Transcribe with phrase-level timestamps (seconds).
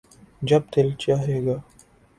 [0.41, 1.57] جب دل چاھے گا